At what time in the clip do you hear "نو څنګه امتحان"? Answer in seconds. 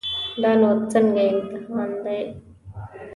0.61-1.89